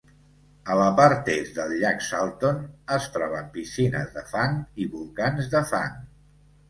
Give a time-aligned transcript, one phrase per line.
[0.75, 2.57] A la part est del llac Salton
[2.97, 6.01] es troben piscines de fang i volcans de fang.